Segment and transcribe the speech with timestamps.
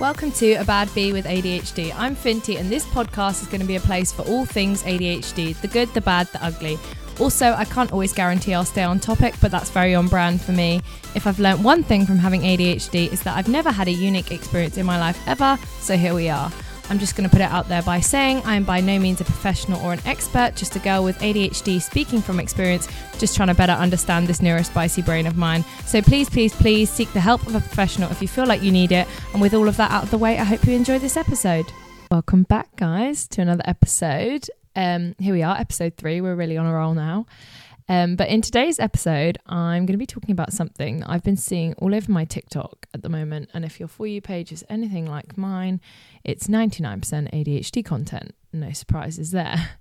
[0.00, 1.92] Welcome to A Bad Bee with ADHD.
[1.94, 5.60] I'm Finty, and this podcast is going to be a place for all things ADHD
[5.60, 6.78] the good, the bad, the ugly.
[7.18, 10.52] Also, I can't always guarantee I'll stay on topic, but that's very on brand for
[10.52, 10.80] me.
[11.14, 14.32] If I've learnt one thing from having ADHD, is that I've never had a unique
[14.32, 16.50] experience in my life ever, so here we are.
[16.90, 19.24] I'm just going to put it out there by saying I'm by no means a
[19.24, 23.54] professional or an expert, just a girl with ADHD speaking from experience, just trying to
[23.54, 25.64] better understand this neurospicy brain of mine.
[25.86, 28.72] So please, please, please seek the help of a professional if you feel like you
[28.72, 29.06] need it.
[29.32, 31.66] And with all of that out of the way, I hope you enjoy this episode.
[32.10, 34.48] Welcome back, guys, to another episode.
[34.74, 36.20] Um, here we are, episode three.
[36.20, 37.26] We're really on a roll now.
[37.90, 41.74] Um, but in today's episode, I'm going to be talking about something I've been seeing
[41.74, 43.50] all over my TikTok at the moment.
[43.52, 45.80] And if your For You page is anything like mine,
[46.22, 48.36] it's 99% ADHD content.
[48.52, 49.70] No surprises there.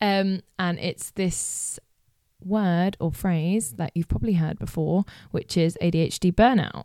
[0.00, 1.78] Um, and it's this
[2.44, 6.84] word or phrase that you've probably heard before, which is ADHD burnout.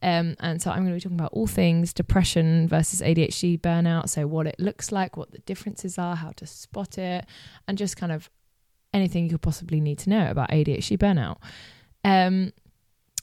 [0.00, 4.08] Um, and so I'm going to be talking about all things depression versus ADHD burnout.
[4.08, 7.26] So, what it looks like, what the differences are, how to spot it,
[7.68, 8.30] and just kind of
[8.96, 11.36] anything you could possibly need to know about ADHD burnout.
[12.04, 12.52] Um,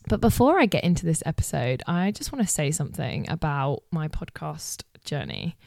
[0.07, 4.07] but before I get into this episode, I just want to say something about my
[4.07, 5.57] podcast journey.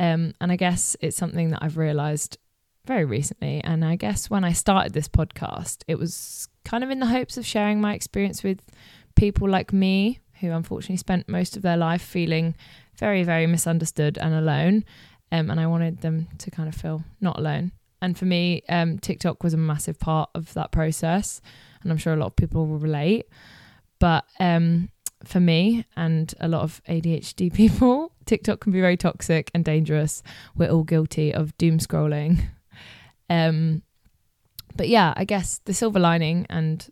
[0.00, 2.38] Um, and I guess it's something that I've realized
[2.86, 3.62] very recently.
[3.62, 7.36] And I guess when I started this podcast, it was kind of in the hopes
[7.36, 8.60] of sharing my experience with
[9.14, 12.54] people like me who unfortunately spent most of their life feeling
[12.96, 14.84] very, very misunderstood and alone.
[15.30, 17.72] Um, and I wanted them to kind of feel not alone.
[18.00, 21.40] And for me, um, TikTok was a massive part of that process.
[21.82, 23.26] And I'm sure a lot of people will relate.
[23.98, 24.90] But um,
[25.24, 30.22] for me and a lot of ADHD people, TikTok can be very toxic and dangerous.
[30.56, 32.40] We're all guilty of doom scrolling.
[33.30, 33.82] Um,
[34.74, 36.88] but yeah, I guess the silver lining and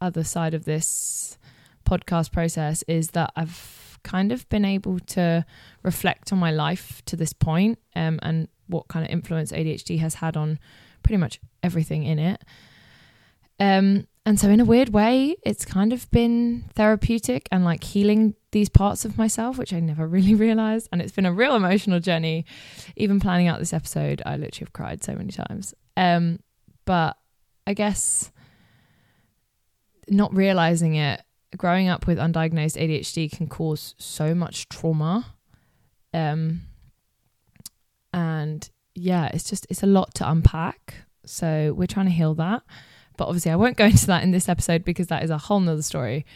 [0.00, 1.36] other side of this
[1.84, 5.44] podcast process is that I've kind of been able to
[5.82, 10.14] reflect on my life to this point, um, and what kind of influence ADHD has
[10.14, 10.58] had on
[11.02, 12.44] pretty much everything in it.
[13.60, 18.34] Um, and so, in a weird way, it's kind of been therapeutic and like healing
[18.52, 20.88] these parts of myself, which I never really realized.
[20.92, 22.44] And it's been a real emotional journey.
[22.96, 25.74] Even planning out this episode, I literally have cried so many times.
[25.96, 26.40] Um,
[26.84, 27.16] but
[27.66, 28.30] I guess
[30.08, 31.22] not realizing it
[31.56, 35.34] growing up with undiagnosed ADHD can cause so much trauma.
[36.12, 36.62] Um,
[38.18, 40.94] and yeah, it's just, it's a lot to unpack.
[41.24, 42.62] So we're trying to heal that.
[43.16, 45.60] But obviously, I won't go into that in this episode because that is a whole
[45.60, 46.26] nother story.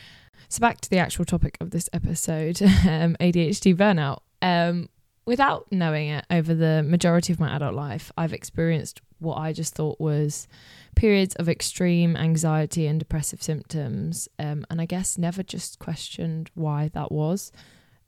[0.48, 4.20] So back to the actual topic of this episode um, ADHD burnout.
[4.40, 4.88] Um,
[5.26, 9.74] without knowing it over the majority of my adult life, I've experienced what I just
[9.74, 10.46] thought was
[10.94, 14.28] periods of extreme anxiety and depressive symptoms.
[14.38, 17.50] Um, and I guess never just questioned why that was.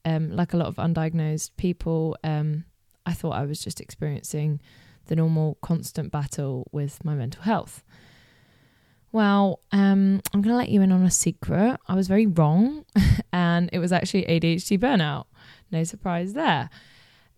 [0.04, 2.64] Um, like a lot of undiagnosed people, um,
[3.06, 4.60] I thought I was just experiencing
[5.06, 7.82] the normal constant battle with my mental health.
[9.12, 11.78] Well, um, I'm going to let you in on a secret.
[11.86, 12.84] I was very wrong,
[13.32, 15.26] and it was actually ADHD burnout.
[15.70, 16.68] No surprise there.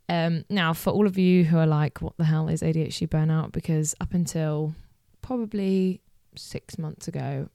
[0.09, 3.53] Um, now, for all of you who are like, what the hell is ADHD burnout?
[3.53, 4.75] Because up until
[5.21, 6.01] probably
[6.35, 7.49] six months ago,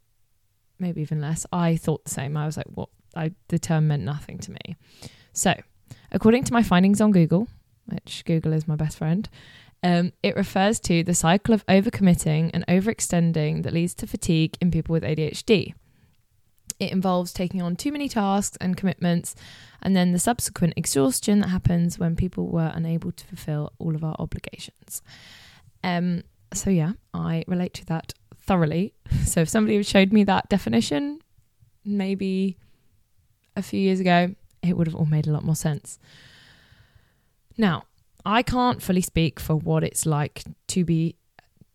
[0.78, 2.36] maybe even less, I thought the same.
[2.38, 2.90] I was like, what?
[3.16, 4.76] I, the term meant nothing to me.
[5.34, 5.54] So,
[6.12, 7.48] according to my findings on Google,
[7.92, 9.28] which Google is my best friend,
[9.84, 14.72] um, it refers to the cycle of overcommitting and overextending that leads to fatigue in
[14.72, 15.74] people with ADHD.
[16.80, 19.36] It involves taking on too many tasks and commitments,
[19.82, 24.04] and then the subsequent exhaustion that happens when people were unable to fulfill all of
[24.04, 25.02] our obligations.
[25.84, 28.94] Um, so, yeah, I relate to that thoroughly.
[29.26, 31.22] So, if somebody had showed me that definition,
[31.86, 32.58] maybe
[33.56, 36.00] a few years ago, it would have all made a lot more sense.
[37.62, 37.84] Now,
[38.26, 41.16] I can't fully speak for what it's like to be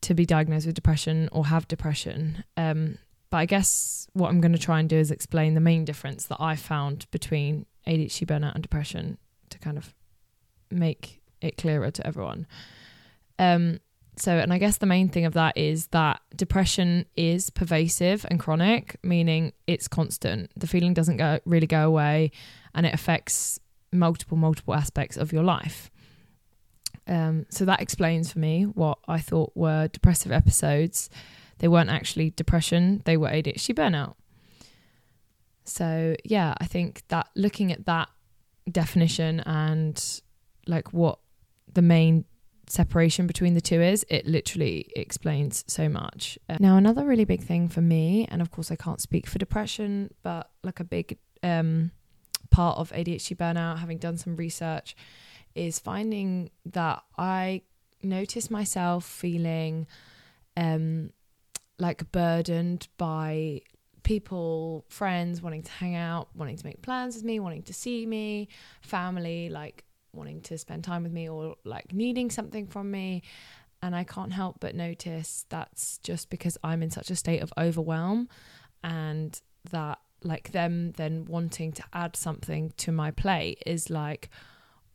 [0.00, 2.42] to be diagnosed with depression or have depression.
[2.56, 2.98] Um,
[3.30, 6.26] but I guess what I'm going to try and do is explain the main difference
[6.26, 9.18] that I found between ADHD burnout and depression
[9.50, 9.94] to kind of
[10.72, 12.48] make it clearer to everyone.
[13.38, 13.78] Um,
[14.18, 18.40] so, and I guess the main thing of that is that depression is pervasive and
[18.40, 20.50] chronic, meaning it's constant.
[20.56, 22.32] The feeling doesn't go really go away,
[22.74, 23.60] and it affects
[23.98, 25.90] multiple, multiple aspects of your life.
[27.08, 31.08] Um, so that explains for me what I thought were depressive episodes.
[31.58, 34.14] They weren't actually depression, they were ADHD burnout.
[35.64, 38.08] So, yeah, I think that looking at that
[38.70, 40.20] definition and
[40.66, 41.18] like what
[41.72, 42.24] the main
[42.68, 46.38] separation between the two is, it literally explains so much.
[46.48, 49.38] Uh, now, another really big thing for me, and of course, I can't speak for
[49.38, 51.92] depression, but like a big um,
[52.56, 54.96] part of ADHD burnout, having done some research,
[55.54, 57.60] is finding that I
[58.02, 59.86] notice myself feeling
[60.56, 61.10] um,
[61.78, 63.60] like burdened by
[64.04, 68.06] people, friends wanting to hang out, wanting to make plans with me, wanting to see
[68.06, 68.48] me,
[68.80, 73.22] family like wanting to spend time with me or like needing something from me.
[73.82, 77.52] And I can't help but notice that's just because I'm in such a state of
[77.58, 78.30] overwhelm
[78.82, 79.38] and
[79.72, 84.28] that like them then wanting to add something to my plate is like,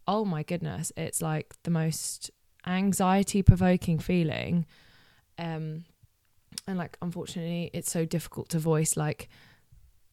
[0.07, 2.31] oh my goodness, it's like the most
[2.65, 4.65] anxiety provoking feeling.
[5.37, 5.85] Um,
[6.67, 9.29] and like, unfortunately, it's so difficult to voice like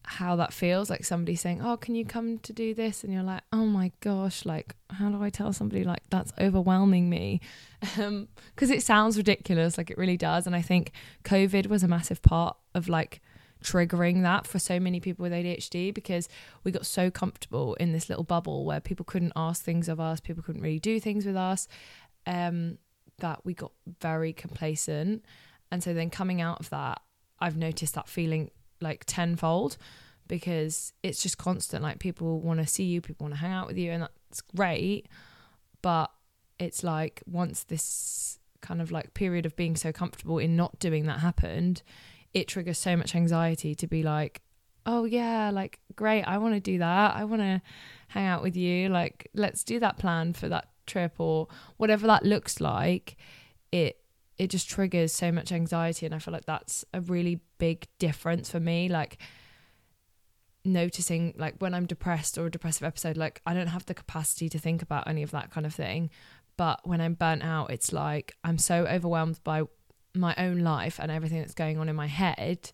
[0.05, 0.89] how that feels.
[0.89, 3.03] Like somebody saying, oh, can you come to do this?
[3.03, 7.09] And you're like, oh my gosh, like, how do I tell somebody like that's overwhelming
[7.09, 7.41] me?
[7.99, 10.47] um Because it sounds ridiculous, like it really does.
[10.47, 10.91] And I think
[11.25, 13.21] COVID was a massive part of like,
[13.63, 16.29] triggering that for so many people with ADHD because
[16.63, 20.19] we got so comfortable in this little bubble where people couldn't ask things of us,
[20.19, 21.67] people couldn't really do things with us,
[22.25, 22.77] um,
[23.19, 25.23] that we got very complacent.
[25.71, 27.01] And so then coming out of that,
[27.39, 28.51] I've noticed that feeling
[28.81, 29.77] like tenfold
[30.27, 31.83] because it's just constant.
[31.83, 34.41] Like people want to see you, people want to hang out with you, and that's
[34.55, 35.07] great.
[35.81, 36.11] But
[36.59, 41.05] it's like once this kind of like period of being so comfortable in not doing
[41.05, 41.81] that happened,
[42.33, 44.41] it triggers so much anxiety to be like,
[44.85, 47.15] oh yeah, like great, I want to do that.
[47.15, 47.61] I want to
[48.09, 48.89] hang out with you.
[48.89, 51.47] Like let's do that plan for that trip or
[51.77, 53.17] whatever that looks like.
[53.71, 53.99] It
[54.37, 58.49] it just triggers so much anxiety and I feel like that's a really big difference
[58.49, 59.17] for me like
[60.63, 64.47] noticing like when I'm depressed or a depressive episode like I don't have the capacity
[64.49, 66.09] to think about any of that kind of thing
[66.55, 69.63] but when I'm burnt out it's like I'm so overwhelmed by
[70.15, 72.71] my own life and everything that's going on in my head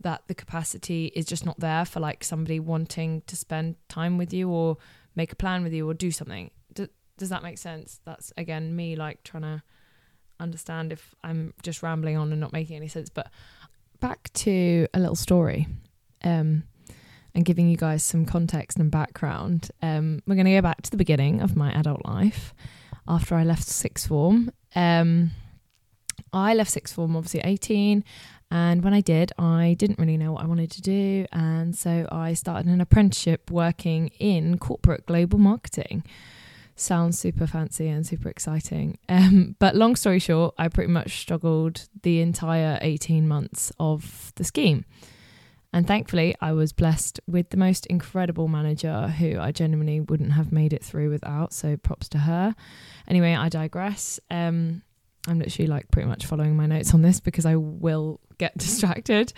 [0.00, 4.32] that the capacity is just not there for like somebody wanting to spend time with
[4.32, 4.76] you or
[5.14, 6.50] make a plan with you or do something.
[6.74, 8.00] Do, does that make sense?
[8.04, 9.62] That's again me like trying to
[10.38, 13.08] understand if I'm just rambling on and not making any sense.
[13.08, 13.30] But
[14.00, 15.66] back to a little story
[16.22, 16.64] um,
[17.34, 19.70] and giving you guys some context and background.
[19.80, 22.54] Um, we're going to go back to the beginning of my adult life
[23.08, 24.52] after I left sixth form.
[24.74, 25.30] Um,
[26.32, 28.04] I left sixth form obviously 18
[28.50, 31.26] and when I did, I didn't really know what I wanted to do.
[31.32, 36.04] And so I started an apprenticeship working in corporate global marketing.
[36.76, 38.98] Sounds super fancy and super exciting.
[39.08, 44.44] Um, but long story short, I pretty much struggled the entire 18 months of the
[44.44, 44.84] scheme.
[45.72, 50.52] And thankfully, I was blessed with the most incredible manager who I genuinely wouldn't have
[50.52, 51.52] made it through without.
[51.52, 52.54] So props to her.
[53.08, 54.20] Anyway, I digress.
[54.30, 54.82] Um,
[55.26, 59.32] I'm literally like pretty much following my notes on this because I will get distracted.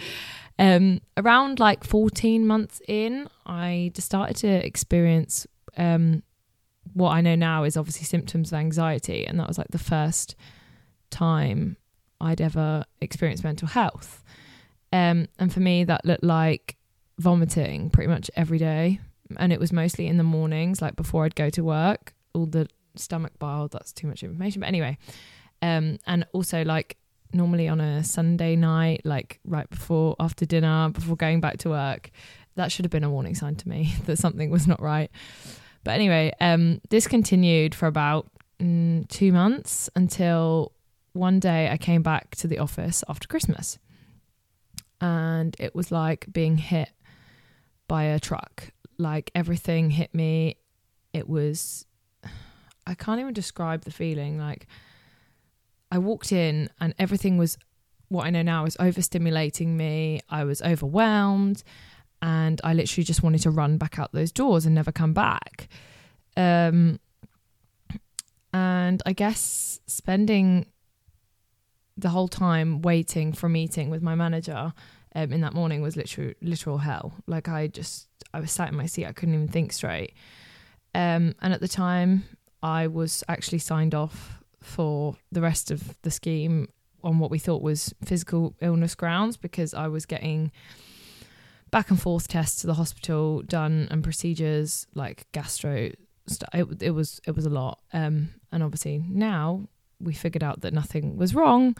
[0.58, 5.46] Um, around like 14 months in, I just started to experience
[5.76, 6.23] um,
[6.94, 10.35] what I know now is obviously symptoms of anxiety, and that was like the first
[11.11, 11.76] time
[12.20, 14.23] I'd ever experienced mental health.
[14.93, 16.76] Um, and for me, that looked like
[17.19, 19.00] vomiting pretty much every day,
[19.37, 22.14] and it was mostly in the mornings, like before I'd go to work.
[22.35, 24.61] All the stomach bile, that's too much information.
[24.61, 24.99] But anyway,
[25.62, 26.96] um, and also like
[27.32, 32.10] normally on a Sunday night, like right before after dinner, before going back to work,
[32.56, 35.10] that should have been a warning sign to me that something was not right.
[35.84, 38.28] But anyway, um, this continued for about
[38.60, 40.72] mm, two months until
[41.12, 43.78] one day I came back to the office after Christmas,
[45.00, 46.90] and it was like being hit
[47.86, 48.70] by a truck.
[48.98, 50.56] Like everything hit me.
[51.12, 51.86] It was,
[52.86, 54.38] I can't even describe the feeling.
[54.38, 54.66] Like
[55.90, 57.59] I walked in and everything was
[58.09, 60.21] what I know now is overstimulating me.
[60.28, 61.62] I was overwhelmed
[62.21, 65.68] and I literally just wanted to run back out those doors and never come back.
[66.37, 67.00] Um,
[68.52, 70.66] and I guess spending
[71.97, 74.73] the whole time waiting for a meeting with my manager
[75.14, 77.14] um, in that morning was literal literal hell.
[77.26, 80.14] Like I just I was sat in my seat, I couldn't even think straight.
[80.95, 82.25] Um, and at the time,
[82.62, 86.68] I was actually signed off for the rest of the scheme
[87.04, 90.50] on what we thought was physical illness grounds because I was getting
[91.70, 95.90] back and forth tests to the hospital done and procedures like gastro
[96.26, 97.80] st- it, it was it was a lot.
[97.92, 99.68] Um, and obviously now
[100.00, 101.76] we figured out that nothing was wrong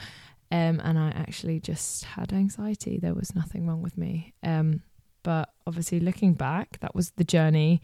[0.51, 2.99] um, and I actually just had anxiety.
[2.99, 4.35] There was nothing wrong with me.
[4.43, 4.83] Um,
[5.23, 7.83] but obviously looking back that was the journey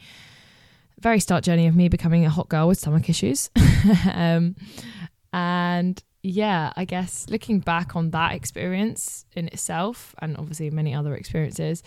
[1.04, 3.50] very start journey of me becoming a hot girl with stomach issues.
[4.10, 4.56] um,
[5.34, 11.14] and yeah, I guess looking back on that experience in itself, and obviously many other
[11.14, 11.82] experiences,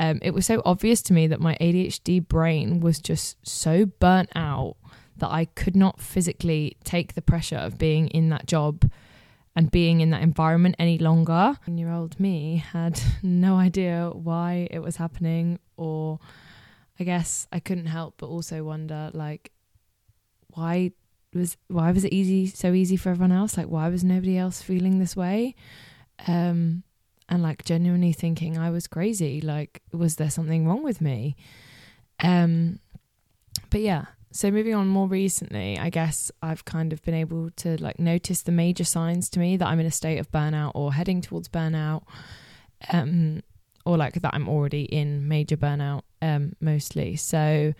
[0.00, 4.30] um, it was so obvious to me that my ADHD brain was just so burnt
[4.34, 4.76] out
[5.18, 8.90] that I could not physically take the pressure of being in that job
[9.54, 11.58] and being in that environment any longer.
[11.66, 16.20] Year old me had no idea why it was happening, or
[16.98, 19.52] I guess I couldn't help but also wonder like,
[20.48, 20.92] why
[21.34, 23.56] was why was it easy so easy for everyone else?
[23.56, 25.54] Like why was nobody else feeling this way?
[26.26, 26.82] Um
[27.28, 31.36] and like genuinely thinking I was crazy like was there something wrong with me?
[32.20, 32.80] Um
[33.70, 37.80] but yeah so moving on more recently I guess I've kind of been able to
[37.82, 40.94] like notice the major signs to me that I'm in a state of burnout or
[40.94, 42.02] heading towards burnout
[42.90, 43.42] um
[43.84, 47.72] or like that I'm already in major burnout um mostly so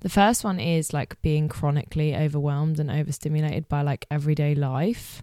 [0.00, 5.22] the first one is like being chronically overwhelmed and overstimulated by like everyday life.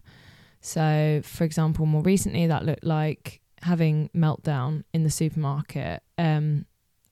[0.62, 6.66] So, for example, more recently, that looked like having meltdown in the supermarket um,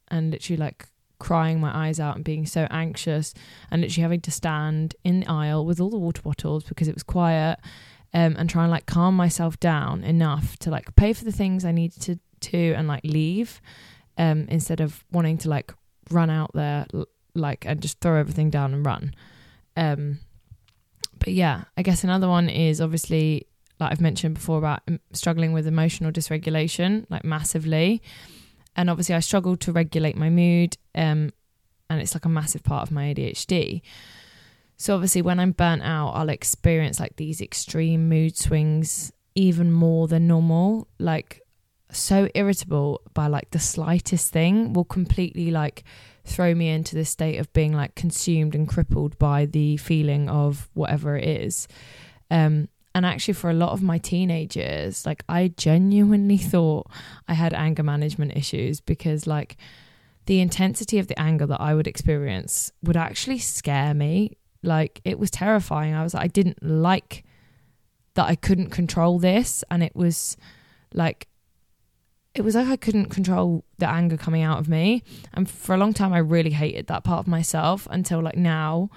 [0.09, 3.33] and literally like crying my eyes out and being so anxious
[3.71, 6.93] and literally having to stand in the aisle with all the water bottles because it
[6.93, 7.57] was quiet
[8.13, 11.65] um, and try and like calm myself down enough to like pay for the things
[11.65, 12.19] I needed to,
[12.51, 13.59] to and like leave
[14.17, 15.73] um, instead of wanting to like
[16.11, 16.85] run out there
[17.33, 19.13] like and just throw everything down and run.
[19.75, 20.19] Um,
[21.19, 23.47] but yeah, I guess another one is obviously
[23.79, 24.81] like I've mentioned before about
[25.11, 28.01] struggling with emotional dysregulation, like massively.
[28.75, 31.31] And obviously, I struggle to regulate my mood, um,
[31.89, 33.81] and it's like a massive part of my ADHD.
[34.77, 40.07] So obviously, when I'm burnt out, I'll experience like these extreme mood swings even more
[40.07, 40.87] than normal.
[40.99, 41.41] Like
[41.91, 45.83] so irritable by like the slightest thing will completely like
[46.25, 50.69] throw me into this state of being like consumed and crippled by the feeling of
[50.73, 51.67] whatever it is.
[52.31, 56.87] Um, and actually, for a lot of my teenage years, like I genuinely thought
[57.27, 59.57] I had anger management issues because, like,
[60.27, 64.37] the intensity of the anger that I would experience would actually scare me.
[64.63, 65.93] Like, it was terrifying.
[65.93, 67.25] I was I didn't like
[68.15, 69.63] that I couldn't control this.
[69.69, 70.37] And it was
[70.93, 71.27] like,
[72.35, 75.03] it was like I couldn't control the anger coming out of me.
[75.33, 78.89] And for a long time, I really hated that part of myself until like now,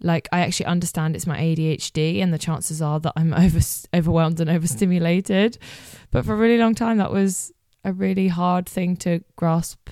[0.00, 3.60] like I actually understand it's my ADHD, and the chances are that I'm over
[3.94, 5.56] overwhelmed and overstimulated.
[6.10, 7.52] But for a really long time, that was
[7.84, 9.88] a really hard thing to grasp,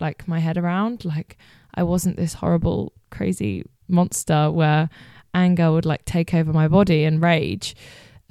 [0.00, 1.04] like my head around.
[1.04, 1.38] Like
[1.74, 4.90] I wasn't this horrible, crazy monster where
[5.32, 7.76] anger would like take over my body and rage.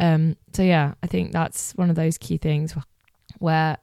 [0.01, 2.75] Um, so yeah, I think that's one of those key things
[3.39, 3.77] where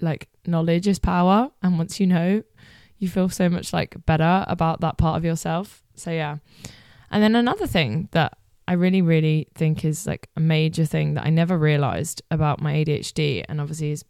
[0.00, 2.42] like knowledge is power and once you know
[2.98, 5.82] you feel so much like better about that part of yourself.
[5.94, 6.38] So yeah.
[7.10, 8.38] And then another thing that
[8.68, 12.74] i really really think is like a major thing that i never realized about my
[12.74, 14.04] adhd and obviously is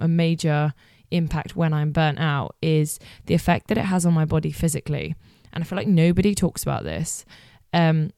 [0.00, 0.74] a major
[1.10, 5.14] impact when i'm burnt out is the effect that it has on my body physically.
[5.52, 7.24] And i feel like nobody talks about this.
[7.72, 8.10] Um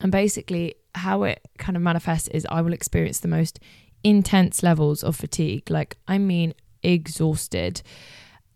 [0.00, 3.60] and basically how it kind of manifests is i will experience the most
[4.04, 5.70] intense levels of fatigue.
[5.70, 7.82] Like, I mean, exhausted.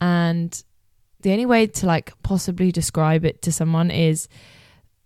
[0.01, 0.63] And
[1.21, 4.29] the only way to like possibly describe it to someone is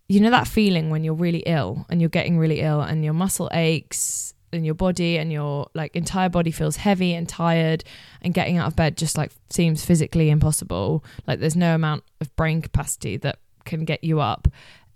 [0.08, 3.14] you know that feeling when you're really ill and you're getting really ill and your
[3.14, 7.84] muscle aches and your body and your like entire body feels heavy and tired
[8.20, 12.34] and getting out of bed just like seems physically impossible like there's no amount of
[12.34, 14.48] brain capacity that can get you up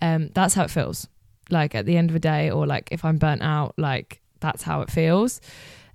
[0.02, 1.06] um that's how it feels
[1.48, 4.62] like at the end of the day or like if i'm burnt out like that's
[4.62, 5.40] how it feels.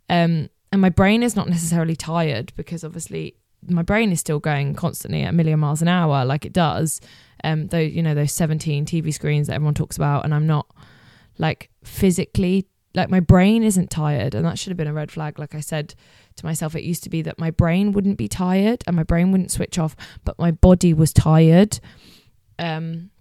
[0.09, 3.35] Um, and my brain is not necessarily tired because obviously
[3.67, 7.01] my brain is still going constantly at a million miles an hour, like it does.
[7.43, 10.67] Um, though you know those 17 TV screens that everyone talks about, and I'm not
[11.37, 15.39] like physically like my brain isn't tired, and that should have been a red flag.
[15.39, 15.93] Like I said
[16.37, 19.31] to myself, it used to be that my brain wouldn't be tired and my brain
[19.31, 21.79] wouldn't switch off, but my body was tired.
[22.57, 23.11] Um,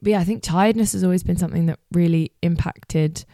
[0.00, 3.24] but yeah, I think tiredness has always been something that really impacted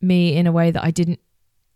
[0.00, 1.20] me in a way that I didn't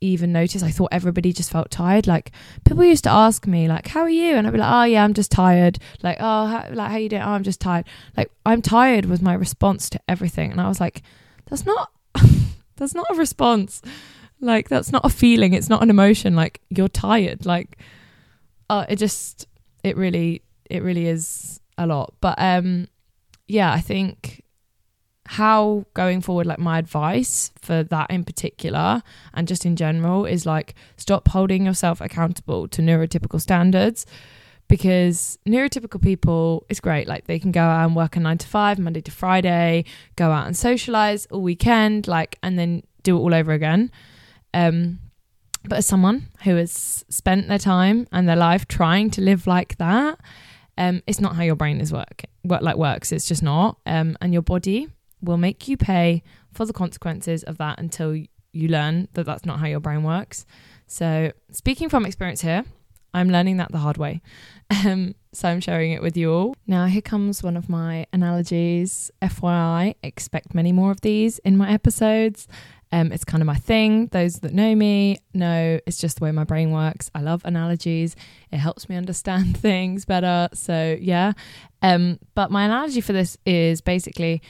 [0.00, 0.62] even notice.
[0.62, 2.06] I thought everybody just felt tired.
[2.06, 2.32] Like
[2.64, 5.04] people used to ask me, like, "How are you?" And I'd be like, "Oh yeah,
[5.04, 7.86] I'm just tired." Like, "Oh, how, like how you doing?" "Oh, I'm just tired."
[8.16, 11.02] Like, "I'm tired" was my response to everything, and I was like,
[11.46, 11.90] "That's not,
[12.76, 13.80] that's not a response.
[14.40, 15.54] Like, that's not a feeling.
[15.54, 16.34] It's not an emotion.
[16.34, 17.46] Like, you're tired.
[17.46, 17.78] Like,
[18.68, 19.46] uh, it just,
[19.84, 22.12] it really, it really is a lot.
[22.20, 22.88] But um,
[23.46, 24.41] yeah, I think
[25.26, 29.02] how going forward like my advice for that in particular
[29.34, 34.04] and just in general is like stop holding yourself accountable to neurotypical standards
[34.68, 38.46] because neurotypical people is great like they can go out and work a 9 to
[38.48, 39.84] 5 Monday to Friday
[40.16, 43.90] go out and socialize all weekend like and then do it all over again
[44.54, 44.98] um
[45.64, 49.76] But as someone who has spent their time and their life trying to live like
[49.78, 50.18] that,
[50.76, 53.12] um, it's not how your brain is work, work like works.
[53.12, 53.78] It's just not.
[53.86, 54.88] Um, and your body
[55.22, 59.60] will make you pay for the consequences of that until you learn that that's not
[59.60, 60.44] how your brain works.
[60.86, 62.64] So, speaking from experience here,
[63.14, 64.20] I'm learning that the hard way.
[64.86, 66.56] Um, so I'm sharing it with you all.
[66.66, 69.10] Now, here comes one of my analogies.
[69.20, 72.48] FYI, expect many more of these in my episodes.
[72.90, 74.06] Um, it's kind of my thing.
[74.08, 77.10] Those that know me know it's just the way my brain works.
[77.14, 78.16] I love analogies.
[78.50, 80.48] It helps me understand things better.
[80.54, 81.32] So yeah.
[81.82, 84.40] Um, but my analogy for this is basically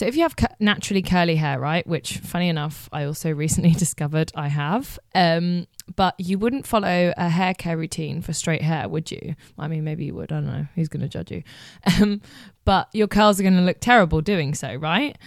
[0.00, 4.32] so if you have naturally curly hair, right, which funny enough, I also recently discovered
[4.34, 9.10] I have, um, but you wouldn't follow a hair care routine for straight hair, would
[9.10, 9.34] you?
[9.58, 10.32] I mean, maybe you would.
[10.32, 10.66] I don't know.
[10.74, 11.42] Who's going to judge you?
[12.00, 12.22] Um,
[12.64, 15.18] but your curls are going to look terrible doing so, right?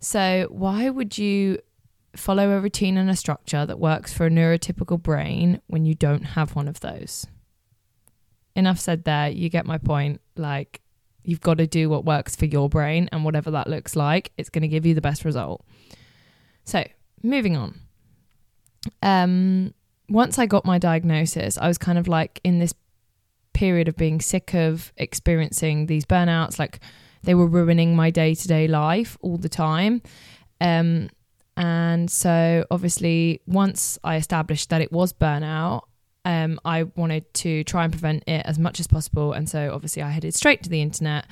[0.00, 1.60] So why would you
[2.16, 6.24] follow a routine and a structure that works for a neurotypical brain when you don't
[6.24, 7.24] have one of those?
[8.56, 9.28] Enough said there.
[9.28, 10.20] You get my point.
[10.34, 10.80] Like,
[11.28, 14.48] You've got to do what works for your brain, and whatever that looks like, it's
[14.48, 15.62] going to give you the best result.
[16.64, 16.82] So,
[17.22, 17.78] moving on.
[19.02, 19.74] Um,
[20.08, 22.72] once I got my diagnosis, I was kind of like in this
[23.52, 26.58] period of being sick of experiencing these burnouts.
[26.58, 26.80] Like
[27.24, 30.00] they were ruining my day to day life all the time.
[30.62, 31.10] Um,
[31.58, 35.82] and so, obviously, once I established that it was burnout,
[36.24, 39.32] um, I wanted to try and prevent it as much as possible.
[39.32, 41.26] And so obviously I headed straight to the internet.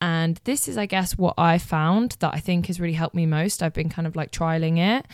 [0.00, 3.24] And this is, I guess, what I found that I think has really helped me
[3.24, 3.62] most.
[3.62, 5.06] I've been kind of like trialing it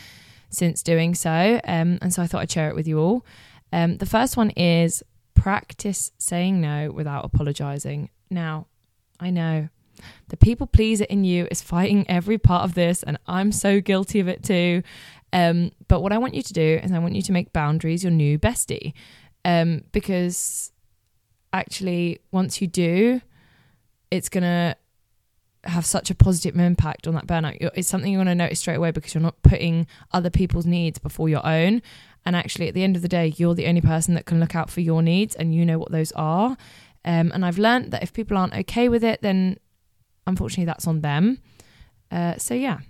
[0.49, 1.61] since doing so.
[1.65, 3.27] Um, and so I thought I'd share it with you all.
[3.71, 5.03] Um, the first one is
[5.35, 8.09] practice saying no without apologizing.
[8.31, 8.67] Now,
[9.21, 9.69] I know
[10.29, 14.21] the people pleaser in you is fighting every part of this, and I'm so guilty
[14.21, 14.83] of it too.
[15.33, 18.03] Um, but what I want you to do is I want you to make boundaries
[18.03, 18.93] your new bestie.
[19.45, 20.73] Um, because
[21.53, 23.21] actually, once you do,
[24.11, 24.77] it's going to
[25.65, 27.57] have such a positive impact on that burnout.
[27.75, 30.99] It's something you're going to notice straight away because you're not putting other people's needs
[30.99, 31.83] before your own.
[32.25, 34.55] And actually, at the end of the day, you're the only person that can look
[34.55, 36.57] out for your needs and you know what those are.
[37.05, 39.59] Um, and I've learned that if people aren't okay with it, then
[40.27, 41.39] unfortunately that's on them.
[42.11, 42.81] Uh, so, yeah,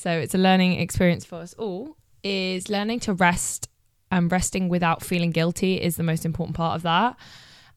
[0.00, 3.68] so it's a learning experience for us all, is learning to rest
[4.10, 7.16] and resting without feeling guilty is the most important part of that.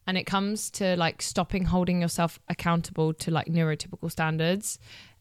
[0.08, 4.80] And it comes to like stopping holding yourself accountable to like neurotypical standards.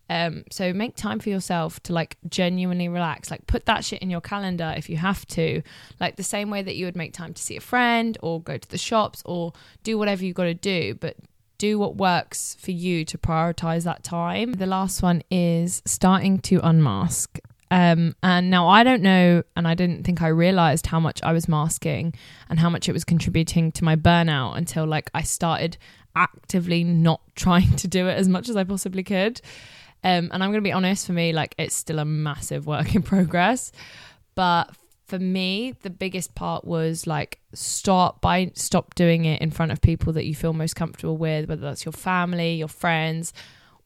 [0.09, 3.31] Um, so make time for yourself to like genuinely relax.
[3.33, 5.63] Like put that shit in your calendar if you have to.
[5.99, 8.57] Like the same way that you would make time to see a friend or go
[8.59, 11.17] to the shops or do whatever you got to do, but
[11.63, 14.55] do what works for you to prioritize that time.
[14.55, 17.39] The last one is starting to unmask.
[17.71, 21.33] Um, and now I don't know, and I didn't think I realized how much I
[21.33, 22.15] was masking
[22.51, 25.77] and how much it was contributing to my burnout until like I started
[26.17, 29.41] actively not trying to do it as much as I possibly could.
[30.03, 32.97] Um, and I'm going to be honest, for me, like it's still a massive work
[32.97, 33.71] in progress.
[34.35, 34.75] But
[35.13, 39.83] for me, the biggest part was like stop by stop doing it in front of
[39.83, 43.35] people that you feel most comfortable with, whether that's your family, your friends.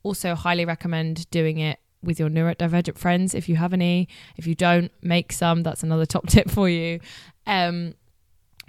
[0.04, 4.08] Also, highly recommend doing it with your neurodivergent friends if you have any.
[4.36, 5.64] If you don't, make some.
[5.64, 7.00] That's another top tip for you.
[7.44, 7.94] Um,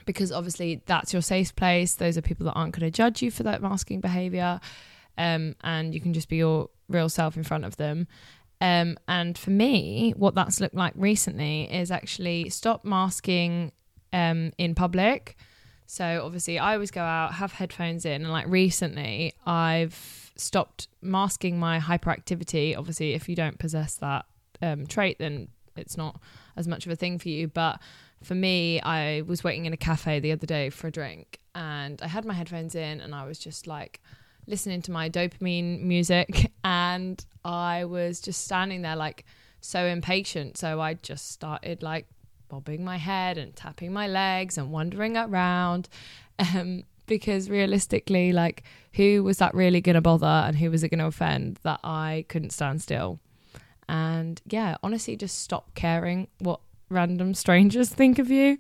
[0.08, 1.94] because obviously that's your safe place.
[1.94, 4.60] Those are people that aren't going to judge you for that masking behavior.
[5.16, 8.08] Um, and you can just be your real self in front of them.
[8.60, 13.72] Um, and for me, what that's looked like recently is actually stop masking
[14.14, 15.38] um, in public.
[15.86, 21.60] So obviously, I always go out, have headphones in, and like recently, I've stopped masking
[21.60, 22.78] my hyperactivity.
[22.78, 24.26] Obviously, if you don't possess that
[24.62, 26.20] um, trait, then it's not
[26.56, 27.48] as much of a thing for you.
[27.48, 27.80] But
[28.24, 32.02] for me, I was waiting in a cafe the other day for a drink, and
[32.02, 34.02] I had my headphones in, and I was just like
[34.48, 39.26] listening to my dopamine music and I was just standing there like
[39.62, 40.58] so impatient.
[40.58, 42.08] So I just started like
[42.50, 45.90] bobbing my head and tapping my legs and wandering around.
[46.40, 48.62] Um, because realistically, like,
[48.94, 51.80] who was that really going to bother and who was it going to offend that
[51.84, 53.20] I couldn't stand still?
[53.90, 58.60] And yeah, honestly, just stop caring what random strangers think of you.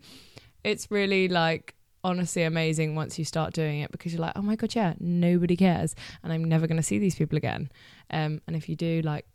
[0.63, 1.75] It's really like
[2.07, 5.55] honestly amazing once you start doing it because you're like, oh my god, yeah, nobody
[5.55, 7.69] cares, and I'm never going to see these people again.
[8.09, 9.25] Um, and if you do, like,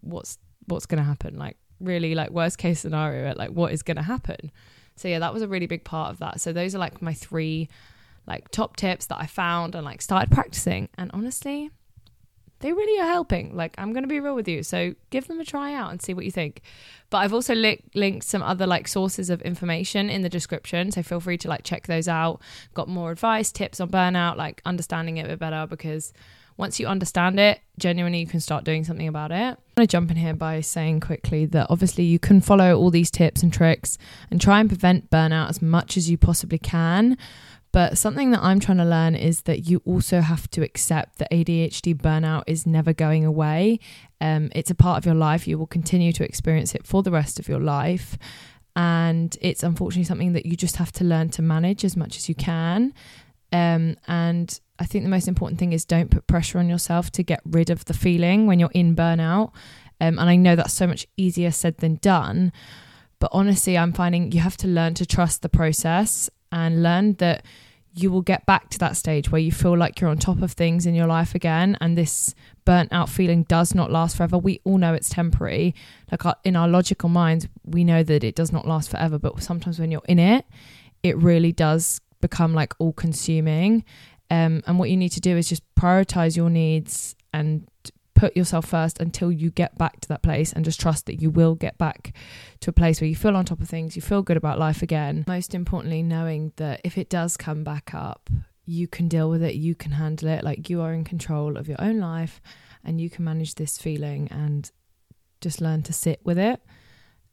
[0.00, 1.38] what's what's going to happen?
[1.38, 4.50] Like, really, like worst case scenario, like what is going to happen?
[4.96, 6.40] So yeah, that was a really big part of that.
[6.40, 7.68] So those are like my three
[8.26, 10.88] like top tips that I found and like started practicing.
[10.98, 11.70] And honestly,
[12.60, 13.54] they really are helping.
[13.54, 14.62] Like, I'm going to be real with you.
[14.62, 16.62] So give them a try out and see what you think.
[17.10, 20.90] But I've also li- linked some other like sources of information in the description.
[20.90, 22.40] So feel free to like check those out.
[22.74, 26.12] Got more advice, tips on burnout, like understanding it a bit better because
[26.56, 29.34] once you understand it, genuinely you can start doing something about it.
[29.34, 32.90] I'm going to jump in here by saying quickly that obviously you can follow all
[32.90, 33.98] these tips and tricks
[34.30, 37.18] and try and prevent burnout as much as you possibly can.
[37.76, 41.30] But something that I'm trying to learn is that you also have to accept that
[41.30, 43.80] ADHD burnout is never going away.
[44.18, 45.46] Um, it's a part of your life.
[45.46, 48.16] You will continue to experience it for the rest of your life.
[48.76, 52.30] And it's unfortunately something that you just have to learn to manage as much as
[52.30, 52.94] you can.
[53.52, 57.22] Um, and I think the most important thing is don't put pressure on yourself to
[57.22, 59.52] get rid of the feeling when you're in burnout.
[60.00, 62.54] Um, and I know that's so much easier said than done.
[63.18, 67.44] But honestly, I'm finding you have to learn to trust the process and learn that
[67.96, 70.52] you will get back to that stage where you feel like you're on top of
[70.52, 72.34] things in your life again and this
[72.66, 74.36] burnt out feeling does not last forever.
[74.36, 75.74] We all know it's temporary.
[76.10, 79.42] Like our, in our logical minds we know that it does not last forever but
[79.42, 80.44] sometimes when you're in it
[81.02, 83.84] it really does become like all consuming
[84.30, 87.68] um, and what you need to do is just prioritize your needs and
[88.16, 91.30] put yourself first until you get back to that place and just trust that you
[91.30, 92.12] will get back
[92.60, 94.82] to a place where you feel on top of things, you feel good about life
[94.82, 95.24] again.
[95.28, 98.28] Most importantly, knowing that if it does come back up,
[98.64, 101.68] you can deal with it, you can handle it, like you are in control of
[101.68, 102.40] your own life
[102.82, 104.72] and you can manage this feeling and
[105.40, 106.60] just learn to sit with it.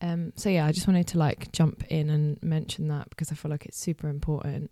[0.02, 3.36] Um, so yeah, I just wanted to like jump in and mention that because I
[3.36, 4.70] feel like it's super important.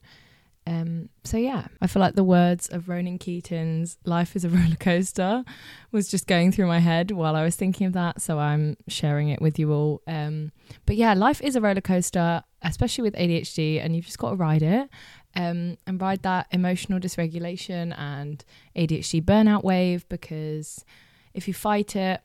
[0.67, 4.75] Um, so yeah, I feel like the words of Ronan Keating's "Life is a roller
[4.79, 5.43] coaster"
[5.91, 8.21] was just going through my head while I was thinking of that.
[8.21, 10.01] So I'm sharing it with you all.
[10.07, 10.51] Um,
[10.85, 14.35] but yeah, life is a roller coaster, especially with ADHD, and you've just got to
[14.35, 14.89] ride it.
[15.33, 18.43] Um, and ride that emotional dysregulation and
[18.75, 20.83] ADHD burnout wave because
[21.33, 22.19] if you fight it,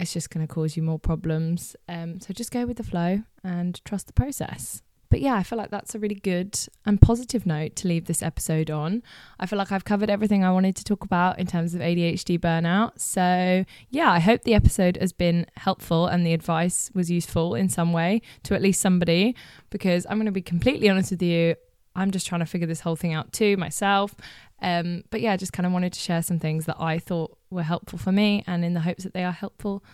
[0.00, 1.76] it's just going to cause you more problems.
[1.86, 4.82] Um, so just go with the flow and trust the process.
[5.08, 8.22] But yeah, I feel like that's a really good and positive note to leave this
[8.22, 9.02] episode on.
[9.38, 12.38] I feel like I've covered everything I wanted to talk about in terms of ADHD
[12.38, 13.00] burnout.
[13.00, 17.68] So, yeah, I hope the episode has been helpful and the advice was useful in
[17.68, 19.36] some way to at least somebody
[19.70, 21.56] because I'm going to be completely honest with you.
[21.94, 24.14] I'm just trying to figure this whole thing out too myself.
[24.60, 27.36] Um, but yeah, I just kind of wanted to share some things that I thought
[27.50, 29.84] were helpful for me and in the hopes that they are helpful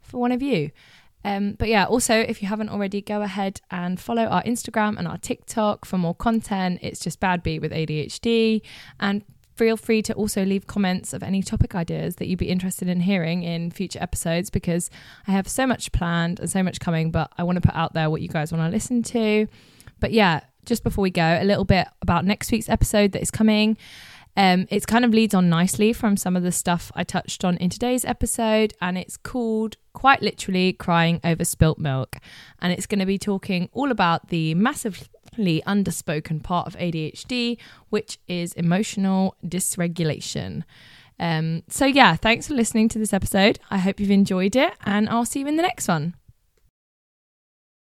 [0.00, 0.70] for one of you.
[1.24, 5.06] Um, but yeah, also, if you haven't already, go ahead and follow our Instagram and
[5.06, 6.80] our TikTok for more content.
[6.82, 8.62] It's just Bad Beat with ADHD.
[8.98, 9.24] And
[9.56, 13.00] feel free to also leave comments of any topic ideas that you'd be interested in
[13.00, 14.88] hearing in future episodes because
[15.28, 17.92] I have so much planned and so much coming, but I want to put out
[17.92, 19.46] there what you guys want to listen to.
[19.98, 23.30] But yeah, just before we go, a little bit about next week's episode that is
[23.30, 23.76] coming.
[24.36, 27.56] Um, it kind of leads on nicely from some of the stuff I touched on
[27.56, 32.16] in today's episode, and it's called quite literally Crying Over Spilt Milk.
[32.60, 38.18] And it's going to be talking all about the massively underspoken part of ADHD, which
[38.28, 40.62] is emotional dysregulation.
[41.18, 43.58] Um, so, yeah, thanks for listening to this episode.
[43.70, 46.14] I hope you've enjoyed it, and I'll see you in the next one.